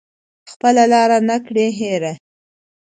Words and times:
خپله 0.51 0.83
لاره 0.93 1.17
نه 1.29 1.37
کړي 1.45 1.67
هیره 1.79 2.13